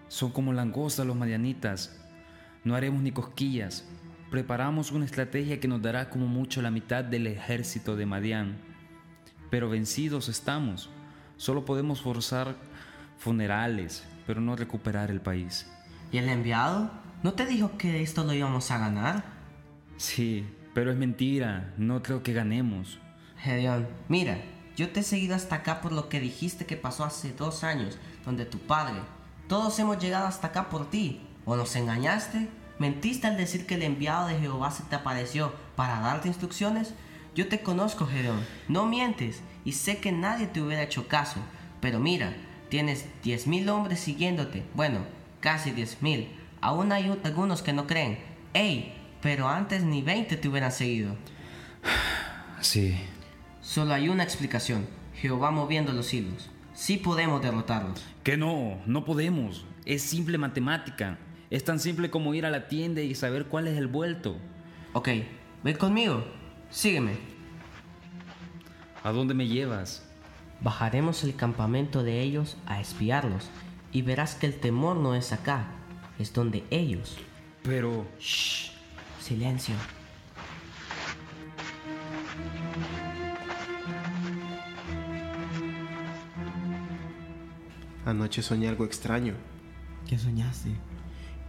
Son 0.10 0.32
como 0.32 0.52
langostas 0.52 1.08
los 1.08 1.16
madianitas. 1.16 1.98
No 2.66 2.76
haremos 2.76 3.02
ni 3.02 3.14
cosquillas. 3.14 3.88
Preparamos 4.30 4.92
una 4.92 5.06
estrategia 5.06 5.62
que 5.62 5.70
nos 5.70 5.82
dará 5.82 6.10
como 6.10 6.28
mucho 6.28 6.62
la 6.62 6.70
mitad 6.70 7.06
del 7.06 7.28
ejército 7.28 7.96
de 7.96 8.06
Madián. 8.06 8.58
Pero 9.50 9.70
vencidos 9.70 10.28
estamos. 10.28 10.90
Solo 11.38 11.64
podemos 11.64 12.02
forzar 12.02 12.58
funerales, 13.18 14.04
pero 14.28 14.42
no 14.42 14.58
recuperar 14.58 15.10
el 15.12 15.22
país. 15.22 15.72
¿Y 16.12 16.18
el 16.18 16.28
enviado? 16.28 17.03
¿No 17.24 17.32
te 17.32 17.46
dijo 17.46 17.78
que 17.78 18.02
esto 18.02 18.26
lo 18.26 18.34
íbamos 18.34 18.70
a 18.70 18.78
ganar? 18.78 19.24
Sí, 19.96 20.46
pero 20.74 20.92
es 20.92 20.98
mentira. 20.98 21.74
No 21.78 22.04
creo 22.04 22.22
que 22.22 22.34
ganemos. 22.34 23.00
Gedeón, 23.38 23.88
mira, 24.10 24.42
yo 24.76 24.90
te 24.90 25.00
he 25.00 25.04
seguido 25.04 25.34
hasta 25.34 25.56
acá 25.56 25.80
por 25.80 25.94
lo 25.94 26.10
que 26.10 26.20
dijiste 26.20 26.66
que 26.66 26.76
pasó 26.76 27.06
hace 27.06 27.32
dos 27.32 27.64
años, 27.64 27.98
donde 28.26 28.44
tu 28.46 28.60
padre. 28.60 28.96
Todos 29.48 29.80
hemos 29.80 30.00
llegado 30.00 30.28
hasta 30.28 30.48
acá 30.48 30.68
por 30.68 30.90
ti. 30.90 31.22
¿O 31.46 31.56
nos 31.56 31.78
engañaste? 31.78 32.50
¿Mentiste 32.78 33.28
al 33.28 33.38
decir 33.38 33.66
que 33.66 33.76
el 33.76 33.84
enviado 33.84 34.28
de 34.28 34.38
Jehová 34.40 34.72
se 34.72 34.84
te 34.84 34.96
apareció 34.96 35.54
para 35.78 36.02
darte 36.02 36.28
instrucciones? 36.28 36.94
Yo 37.36 37.48
te 37.48 37.62
conozco, 37.62 38.06
Gedeón. 38.06 38.42
No 38.68 38.86
mientes 38.86 39.42
y 39.64 39.72
sé 39.72 40.00
que 40.00 40.12
nadie 40.12 40.48
te 40.48 40.62
hubiera 40.62 40.84
hecho 40.84 41.08
caso. 41.08 41.40
Pero 41.80 42.00
mira, 42.00 42.36
tienes 42.68 43.06
diez 43.24 43.48
mil 43.48 43.70
hombres 43.70 44.02
siguiéndote. 44.02 44.66
Bueno, 44.74 45.00
casi 45.40 45.72
diez 45.72 46.02
mil. 46.02 46.30
Aún 46.64 46.94
hay 46.94 47.14
algunos 47.26 47.62
que 47.62 47.74
no 47.74 47.88
creen. 47.88 48.20
¡Ey! 48.54 48.94
Pero 49.22 49.50
antes 49.50 49.84
ni 49.84 50.02
20 50.02 50.38
te 50.38 50.48
hubieran 50.48 50.72
seguido. 50.72 51.18
Sí. 52.62 52.96
Solo 53.62 53.94
hay 53.94 54.08
una 54.08 54.24
explicación. 54.24 54.88
Jehová 55.14 55.52
moviendo 55.52 55.92
los 55.92 56.14
hilos. 56.14 56.50
Sí 56.74 56.96
podemos 56.96 57.42
derrotarlos. 57.42 58.02
Que 58.24 58.38
no, 58.38 58.78
no 58.86 59.04
podemos. 59.04 59.66
Es 59.84 60.04
simple 60.04 60.38
matemática. 60.38 61.18
Es 61.50 61.66
tan 61.66 61.82
simple 61.82 62.10
como 62.10 62.34
ir 62.34 62.46
a 62.46 62.50
la 62.50 62.70
tienda 62.70 63.02
y 63.02 63.14
saber 63.14 63.48
cuál 63.48 63.68
es 63.68 63.78
el 63.78 63.88
vuelto. 63.88 64.38
Ok, 64.94 65.10
ven 65.66 65.76
conmigo. 65.76 66.24
Sígueme. 66.70 67.18
¿A 69.04 69.12
dónde 69.12 69.34
me 69.34 69.50
llevas? 69.50 70.10
Bajaremos 70.62 71.26
el 71.26 71.36
campamento 71.36 72.04
de 72.04 72.22
ellos 72.22 72.56
a 72.66 72.80
espiarlos 72.80 73.50
y 73.92 74.02
verás 74.02 74.36
que 74.36 74.46
el 74.46 74.62
temor 74.62 74.96
no 74.96 75.14
es 75.14 75.34
acá, 75.34 75.68
es 76.20 76.34
donde 76.34 76.64
ellos. 76.70 77.18
Pero... 77.64 78.06
Shh, 78.20 78.72
silencio. 79.20 79.76
Anoche 88.06 88.42
soñé 88.42 88.68
algo 88.68 88.86
extraño, 88.86 89.34
¿Qué 90.08 90.18
soñaste? 90.18 90.72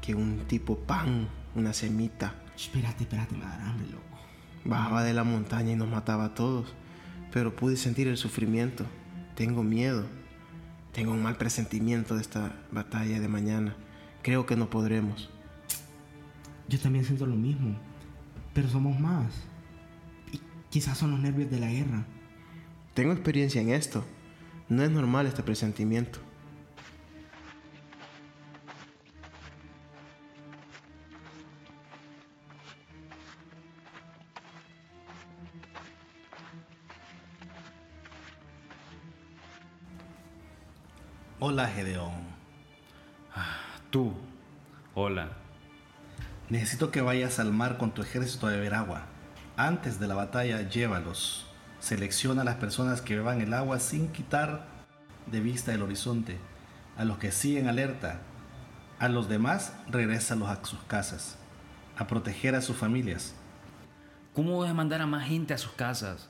que 0.00 0.14
un 0.14 0.44
tipo 0.46 0.78
pan, 0.78 1.28
una 1.54 1.72
semita, 1.72 2.34
Espérate, 2.54 3.02
espérate, 3.04 3.34
me 3.34 3.44
dará 3.44 3.70
hambre, 3.70 3.88
loco. 3.88 4.18
bajaba 4.64 5.02
de 5.02 5.12
la 5.14 5.24
montaña 5.24 5.72
y 5.72 5.76
nos 5.76 5.88
mataba 5.88 6.26
a 6.26 6.34
todos, 6.34 6.72
pero 7.32 7.56
pude 7.56 7.76
sentir 7.76 8.06
el 8.06 8.16
sufrimiento. 8.16 8.84
Tengo 9.34 9.64
miedo, 9.64 10.04
tengo 10.92 11.10
un 11.10 11.22
mal 11.22 11.36
presentimiento 11.36 12.14
de 12.14 12.20
esta 12.20 12.52
batalla 12.70 13.18
de 13.18 13.26
mañana. 13.28 13.74
Creo 14.24 14.46
que 14.46 14.56
no 14.56 14.70
podremos. 14.70 15.28
Yo 16.66 16.80
también 16.80 17.04
siento 17.04 17.26
lo 17.26 17.36
mismo, 17.36 17.76
pero 18.54 18.70
somos 18.70 18.98
más. 18.98 19.30
Y 20.32 20.40
quizás 20.70 20.96
son 20.96 21.10
los 21.10 21.20
nervios 21.20 21.50
de 21.50 21.60
la 21.60 21.70
guerra. 21.70 22.06
Tengo 22.94 23.12
experiencia 23.12 23.60
en 23.60 23.68
esto. 23.68 24.02
No 24.70 24.82
es 24.82 24.90
normal 24.90 25.26
este 25.26 25.42
presentimiento. 25.42 26.20
Hola 41.40 41.68
Gedeón. 41.68 42.23
Tú. 43.94 44.12
Hola. 44.96 45.28
Necesito 46.48 46.90
que 46.90 47.00
vayas 47.00 47.38
al 47.38 47.52
mar 47.52 47.78
con 47.78 47.94
tu 47.94 48.02
ejército 48.02 48.48
a 48.48 48.50
beber 48.50 48.74
agua. 48.74 49.06
Antes 49.56 50.00
de 50.00 50.08
la 50.08 50.16
batalla, 50.16 50.68
llévalos. 50.68 51.46
Selecciona 51.78 52.42
a 52.42 52.44
las 52.44 52.56
personas 52.56 53.00
que 53.00 53.14
beban 53.14 53.40
el 53.40 53.54
agua 53.54 53.78
sin 53.78 54.08
quitar 54.08 54.66
de 55.26 55.38
vista 55.38 55.72
el 55.72 55.82
horizonte. 55.82 56.38
A 56.96 57.04
los 57.04 57.18
que 57.18 57.30
siguen 57.30 57.68
alerta. 57.68 58.18
A 58.98 59.08
los 59.08 59.28
demás, 59.28 59.74
regrésalos 59.88 60.48
a 60.48 60.64
sus 60.64 60.82
casas. 60.88 61.38
A 61.96 62.08
proteger 62.08 62.56
a 62.56 62.62
sus 62.62 62.74
familias. 62.74 63.36
¿Cómo 64.32 64.56
voy 64.56 64.66
a 64.68 64.74
mandar 64.74 65.02
a 65.02 65.06
más 65.06 65.28
gente 65.28 65.54
a 65.54 65.58
sus 65.58 65.70
casas? 65.70 66.28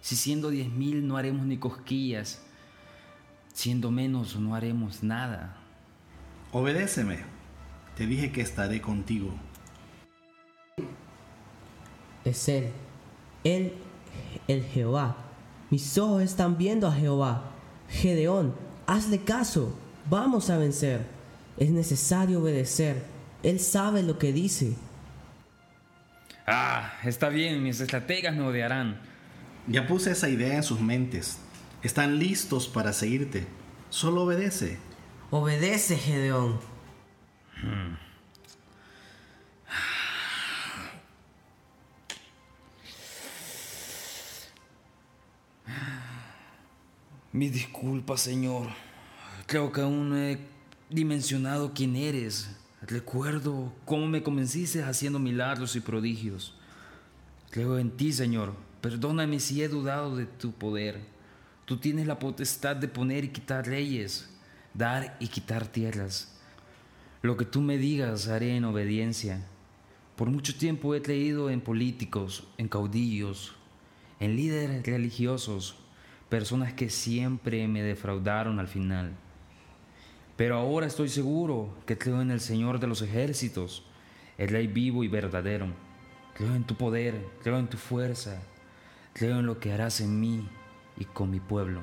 Si 0.00 0.16
siendo 0.16 0.50
10.000 0.50 1.04
no 1.04 1.16
haremos 1.16 1.46
ni 1.46 1.58
cosquillas, 1.58 2.42
siendo 3.52 3.92
menos 3.92 4.34
no 4.34 4.56
haremos 4.56 5.04
nada. 5.04 5.60
Obedéceme. 6.54 7.18
Te 7.96 8.06
dije 8.06 8.30
que 8.30 8.40
estaré 8.40 8.80
contigo. 8.80 9.34
Es 12.24 12.48
Él, 12.48 12.70
Él, 13.42 13.72
el 14.46 14.62
Jehová. 14.62 15.16
Mis 15.70 15.98
ojos 15.98 16.22
están 16.22 16.56
viendo 16.56 16.86
a 16.86 16.92
Jehová. 16.92 17.50
Gedeón, 17.90 18.54
hazle 18.86 19.24
caso. 19.24 19.76
Vamos 20.08 20.48
a 20.48 20.56
vencer. 20.56 21.04
Es 21.56 21.70
necesario 21.70 22.40
obedecer. 22.40 23.02
Él 23.42 23.58
sabe 23.58 24.04
lo 24.04 24.20
que 24.20 24.32
dice. 24.32 24.76
Ah, 26.46 26.92
está 27.02 27.30
bien, 27.30 27.64
mis 27.64 27.80
estrategas 27.80 28.36
me 28.36 28.46
odiarán. 28.46 29.00
Ya 29.66 29.88
puse 29.88 30.12
esa 30.12 30.28
idea 30.28 30.54
en 30.54 30.62
sus 30.62 30.80
mentes. 30.80 31.38
Están 31.82 32.20
listos 32.20 32.68
para 32.68 32.92
seguirte. 32.92 33.44
Solo 33.90 34.22
obedece. 34.22 34.78
Obedece, 35.36 35.96
Gedeón. 35.96 36.60
Mis 47.32 47.52
disculpas, 47.52 48.20
Señor. 48.20 48.68
Creo 49.46 49.72
que 49.72 49.80
aún 49.80 50.10
no 50.10 50.18
he 50.18 50.38
dimensionado 50.88 51.72
quién 51.74 51.96
eres. 51.96 52.48
Recuerdo 52.82 53.72
cómo 53.86 54.06
me 54.06 54.22
convenciste 54.22 54.84
haciendo 54.84 55.18
milagros 55.18 55.74
y 55.74 55.80
prodigios. 55.80 56.54
Creo 57.50 57.78
en 57.78 57.90
ti, 57.90 58.12
Señor. 58.12 58.54
Perdóname 58.80 59.40
si 59.40 59.64
he 59.64 59.68
dudado 59.68 60.14
de 60.14 60.26
tu 60.26 60.52
poder. 60.52 61.00
Tú 61.64 61.78
tienes 61.78 62.06
la 62.06 62.20
potestad 62.20 62.76
de 62.76 62.86
poner 62.86 63.24
y 63.24 63.30
quitar 63.30 63.66
leyes, 63.66 64.30
dar 64.74 65.16
y 65.20 65.28
quitar 65.28 65.66
tierras. 65.66 66.36
Lo 67.22 67.36
que 67.36 67.44
tú 67.44 67.60
me 67.60 67.78
digas 67.78 68.28
haré 68.28 68.56
en 68.56 68.64
obediencia. 68.64 69.46
Por 70.16 70.28
mucho 70.30 70.56
tiempo 70.56 70.94
he 70.94 71.02
creído 71.02 71.48
en 71.48 71.60
políticos, 71.60 72.46
en 72.58 72.68
caudillos, 72.68 73.54
en 74.20 74.36
líderes 74.36 74.84
religiosos, 74.84 75.76
personas 76.28 76.72
que 76.72 76.90
siempre 76.90 77.66
me 77.68 77.82
defraudaron 77.82 78.58
al 78.58 78.68
final. 78.68 79.12
Pero 80.36 80.56
ahora 80.56 80.86
estoy 80.86 81.08
seguro 81.08 81.76
que 81.86 81.96
creo 81.96 82.20
en 82.20 82.30
el 82.30 82.40
Señor 82.40 82.80
de 82.80 82.88
los 82.88 83.02
ejércitos, 83.02 83.84
el 84.36 84.48
Rey 84.48 84.66
vivo 84.66 85.04
y 85.04 85.08
verdadero. 85.08 85.68
Creo 86.34 86.54
en 86.56 86.64
tu 86.64 86.76
poder, 86.76 87.24
creo 87.42 87.58
en 87.58 87.68
tu 87.68 87.76
fuerza, 87.76 88.42
creo 89.12 89.38
en 89.38 89.46
lo 89.46 89.60
que 89.60 89.72
harás 89.72 90.00
en 90.00 90.20
mí 90.20 90.48
y 90.96 91.04
con 91.04 91.30
mi 91.30 91.38
pueblo. 91.38 91.80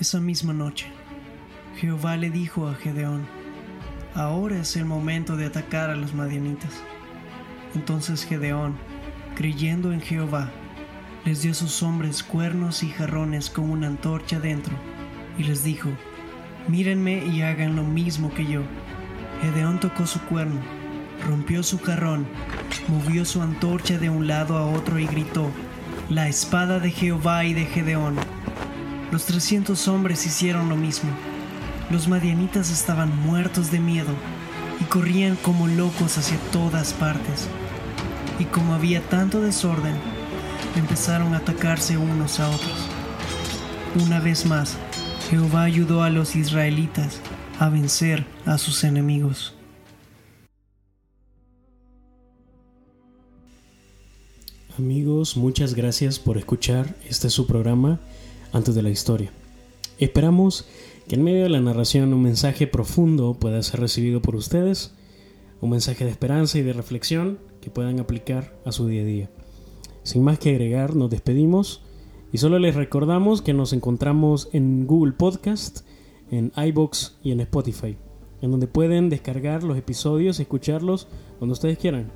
Esa 0.00 0.18
misma 0.18 0.54
noche, 0.54 0.86
Jehová 1.76 2.16
le 2.16 2.30
dijo 2.30 2.66
a 2.66 2.74
Gedeón, 2.74 3.26
ahora 4.14 4.56
es 4.56 4.74
el 4.76 4.86
momento 4.86 5.36
de 5.36 5.44
atacar 5.44 5.90
a 5.90 5.94
los 5.94 6.14
madianitas. 6.14 6.72
Entonces 7.74 8.24
Gedeón, 8.24 8.76
creyendo 9.34 9.92
en 9.92 10.00
Jehová, 10.00 10.50
les 11.26 11.42
dio 11.42 11.50
a 11.50 11.54
sus 11.54 11.82
hombres 11.82 12.22
cuernos 12.22 12.82
y 12.82 12.88
jarrones 12.88 13.50
con 13.50 13.68
una 13.70 13.88
antorcha 13.88 14.40
dentro, 14.40 14.74
y 15.36 15.44
les 15.44 15.64
dijo, 15.64 15.90
mírenme 16.66 17.22
y 17.26 17.42
hagan 17.42 17.76
lo 17.76 17.84
mismo 17.84 18.32
que 18.32 18.46
yo. 18.46 18.62
Gedeón 19.42 19.80
tocó 19.80 20.06
su 20.06 20.18
cuerno, 20.22 20.62
rompió 21.26 21.62
su 21.62 21.78
jarrón, 21.78 22.26
movió 22.88 23.26
su 23.26 23.42
antorcha 23.42 23.98
de 23.98 24.08
un 24.08 24.26
lado 24.26 24.56
a 24.56 24.64
otro 24.64 24.98
y 24.98 25.06
gritó, 25.06 25.50
la 26.08 26.26
espada 26.26 26.78
de 26.80 26.90
Jehová 26.90 27.44
y 27.44 27.52
de 27.52 27.66
Gedeón. 27.66 28.16
Los 29.12 29.24
trescientos 29.24 29.88
hombres 29.88 30.24
hicieron 30.24 30.68
lo 30.68 30.76
mismo. 30.76 31.10
Los 31.90 32.06
madianitas 32.06 32.70
estaban 32.70 33.16
muertos 33.26 33.72
de 33.72 33.80
miedo 33.80 34.12
y 34.80 34.84
corrían 34.84 35.34
como 35.34 35.66
locos 35.66 36.16
hacia 36.16 36.38
todas 36.52 36.92
partes. 36.92 37.48
Y 38.38 38.44
como 38.44 38.72
había 38.72 39.00
tanto 39.02 39.40
desorden, 39.40 39.94
empezaron 40.76 41.34
a 41.34 41.38
atacarse 41.38 41.96
unos 41.96 42.38
a 42.38 42.48
otros. 42.48 42.86
Una 44.00 44.20
vez 44.20 44.46
más, 44.46 44.76
Jehová 45.28 45.64
ayudó 45.64 46.04
a 46.04 46.10
los 46.10 46.36
israelitas 46.36 47.20
a 47.58 47.68
vencer 47.68 48.24
a 48.46 48.58
sus 48.58 48.84
enemigos. 48.84 49.54
Amigos, 54.78 55.36
muchas 55.36 55.74
gracias 55.74 56.20
por 56.20 56.38
escuchar 56.38 56.94
este 57.08 57.28
su 57.28 57.48
programa 57.48 57.98
antes 58.52 58.74
de 58.74 58.82
la 58.82 58.90
historia. 58.90 59.32
Esperamos 59.98 60.66
que 61.08 61.16
en 61.16 61.24
medio 61.24 61.42
de 61.42 61.48
la 61.48 61.60
narración 61.60 62.14
un 62.14 62.22
mensaje 62.22 62.66
profundo 62.66 63.34
pueda 63.34 63.62
ser 63.62 63.80
recibido 63.80 64.22
por 64.22 64.36
ustedes, 64.36 64.94
un 65.60 65.70
mensaje 65.70 66.04
de 66.04 66.10
esperanza 66.10 66.58
y 66.58 66.62
de 66.62 66.72
reflexión 66.72 67.38
que 67.60 67.70
puedan 67.70 68.00
aplicar 68.00 68.56
a 68.64 68.72
su 68.72 68.86
día 68.86 69.02
a 69.02 69.06
día. 69.06 69.30
Sin 70.02 70.24
más 70.24 70.38
que 70.38 70.50
agregar, 70.50 70.96
nos 70.96 71.10
despedimos 71.10 71.82
y 72.32 72.38
solo 72.38 72.58
les 72.58 72.74
recordamos 72.74 73.42
que 73.42 73.52
nos 73.52 73.72
encontramos 73.72 74.48
en 74.52 74.86
Google 74.86 75.12
Podcast, 75.12 75.80
en 76.30 76.52
iBox 76.56 77.18
y 77.22 77.32
en 77.32 77.40
Spotify, 77.40 77.96
en 78.40 78.50
donde 78.50 78.66
pueden 78.66 79.10
descargar 79.10 79.62
los 79.64 79.76
episodios 79.76 80.38
y 80.38 80.42
escucharlos 80.42 81.08
cuando 81.38 81.52
ustedes 81.52 81.78
quieran. 81.78 82.10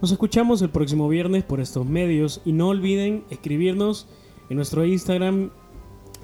Nos 0.00 0.12
escuchamos 0.12 0.62
el 0.62 0.70
próximo 0.70 1.08
viernes 1.08 1.42
por 1.42 1.60
estos 1.60 1.84
medios 1.84 2.40
y 2.44 2.52
no 2.52 2.68
olviden 2.68 3.24
escribirnos 3.30 4.06
en 4.48 4.56
nuestro 4.56 4.84
Instagram, 4.84 5.50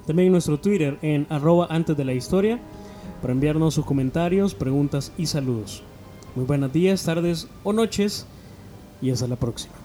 también 0.05 0.27
en 0.27 0.31
nuestro 0.33 0.59
Twitter 0.59 0.97
en 1.01 1.27
arroba 1.29 1.67
antes 1.69 1.95
de 1.97 2.05
la 2.05 2.13
historia 2.13 2.59
para 3.21 3.33
enviarnos 3.33 3.73
sus 3.73 3.85
comentarios, 3.85 4.53
preguntas 4.53 5.11
y 5.17 5.25
saludos. 5.25 5.83
Muy 6.35 6.45
buenos 6.45 6.73
días, 6.73 7.03
tardes 7.03 7.47
o 7.63 7.73
noches 7.73 8.25
y 9.01 9.11
hasta 9.11 9.27
la 9.27 9.35
próxima. 9.35 9.84